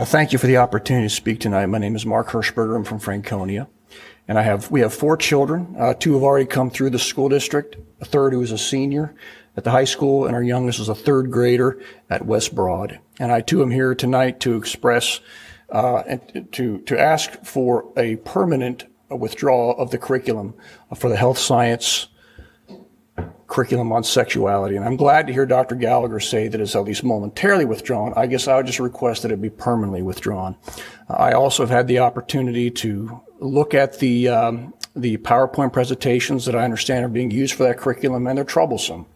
[0.00, 1.66] Thank you for the opportunity to speak tonight.
[1.66, 2.76] My name is Mark Hirschberger.
[2.76, 3.66] I'm from Franconia.
[4.28, 5.74] And I have, we have four children.
[5.76, 9.16] Uh, two have already come through the school district, a third who is a senior
[9.56, 13.00] at the high school, and our youngest is a third grader at West Broad.
[13.18, 15.18] And I too am here tonight to express,
[15.70, 20.54] uh, and to, to ask for a permanent withdrawal of the curriculum
[20.94, 22.06] for the health science
[23.48, 24.76] curriculum on sexuality.
[24.76, 25.74] And I'm glad to hear Dr.
[25.74, 28.12] Gallagher say that it's at least momentarily withdrawn.
[28.14, 30.56] I guess I would just request that it be permanently withdrawn.
[31.08, 36.44] Uh, I also have had the opportunity to look at the, um, the PowerPoint presentations
[36.44, 39.06] that I understand are being used for that curriculum, and they're troublesome.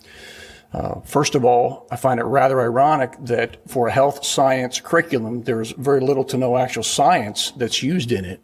[0.73, 5.43] Uh, first of all, I find it rather ironic that for a health science curriculum,
[5.43, 8.41] there's very little to no actual science that's used in it.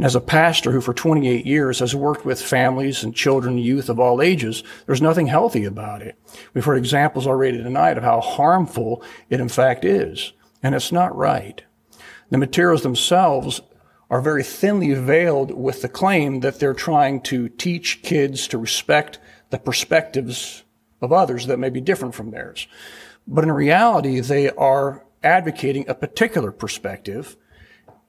[0.00, 3.90] And as a pastor who for 28 years has worked with families and children youth
[3.90, 6.16] of all ages, there's nothing healthy about it.
[6.54, 10.32] We've heard examples already tonight of how harmful it in fact is.
[10.62, 11.62] And it's not right.
[12.30, 13.60] The materials themselves
[14.08, 19.18] are very thinly veiled with the claim that they're trying to teach kids to respect
[19.50, 20.64] the perspectives
[21.02, 22.66] of others that may be different from theirs.
[23.26, 27.36] But in reality, they are advocating a particular perspective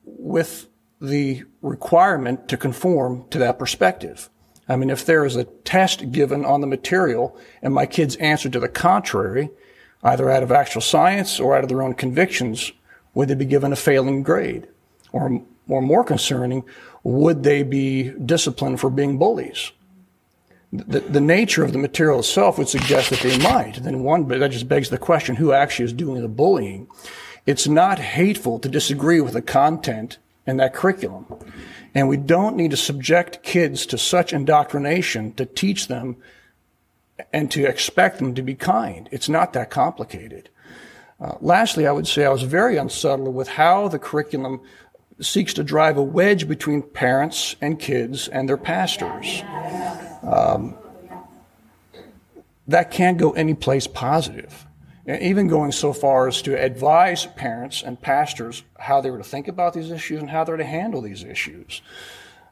[0.05, 0.70] with
[1.02, 4.30] the requirement to conform to that perspective.
[4.70, 8.50] I mean, if there is a test given on the material and my kids answer
[8.50, 9.50] to the contrary,
[10.04, 12.72] either out of actual science or out of their own convictions,
[13.16, 14.68] would they be given a failing grade?
[15.12, 16.64] Or, or more concerning,
[17.04, 19.72] would they be disciplined for being bullies?
[20.72, 23.84] The, the nature of the material itself would suggest that they might.
[23.84, 26.88] Then one, but that just begs the question, who actually is doing the bullying?
[27.46, 31.25] It's not hateful to disagree with the content in that curriculum.
[31.94, 36.17] And we don't need to subject kids to such indoctrination to teach them
[37.33, 39.08] and to expect them to be kind.
[39.11, 40.50] It's not that complicated.
[41.20, 44.61] Uh, lastly, I would say I was very unsettled with how the curriculum
[45.20, 49.44] seeks to drive a wedge between parents and kids and their pastors.
[50.23, 50.76] Um,
[52.67, 54.66] that can't go any place positive
[55.20, 59.48] even going so far as to advise parents and pastors how they were to think
[59.48, 61.82] about these issues and how they're to handle these issues.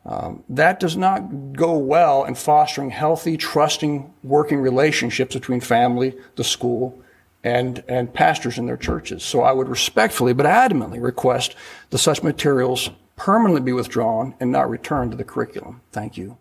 [0.06, 6.44] Um, that does not go well in fostering healthy, trusting, working relationships between family, the
[6.44, 7.00] school,
[7.44, 9.24] and, and pastors in their churches.
[9.24, 11.56] So I would respectfully but adamantly request
[11.90, 15.82] that such materials permanently be withdrawn and not returned to the curriculum.
[15.92, 16.38] Thank you.